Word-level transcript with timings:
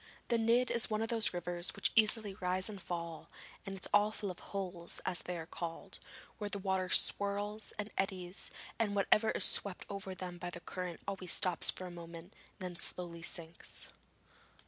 The 0.29 0.37
Nidd 0.39 0.71
is 0.71 0.89
one 0.89 1.03
of 1.03 1.09
those 1.09 1.31
rivers 1.31 1.75
which 1.75 1.91
easily 1.95 2.33
rise 2.33 2.69
and 2.71 2.81
fall, 2.81 3.29
and 3.67 3.77
it 3.77 3.85
is 3.85 4.15
full 4.19 4.31
of 4.31 4.39
'holes,' 4.39 4.99
as 5.05 5.21
they 5.21 5.37
are 5.37 5.45
called, 5.45 5.99
where 6.39 6.49
the 6.49 6.57
water 6.57 6.89
swirls 6.89 7.71
and 7.77 7.91
eddies, 7.99 8.49
and 8.79 8.95
whatever 8.95 9.29
is 9.29 9.43
swept 9.45 9.85
over 9.91 10.15
them 10.15 10.39
by 10.39 10.49
the 10.49 10.59
current 10.59 11.01
always 11.07 11.31
stops 11.31 11.69
for 11.69 11.85
a 11.85 11.91
moment 11.91 12.33
and 12.59 12.71
then 12.71 12.75
slowly 12.75 13.21
sinks. 13.21 13.89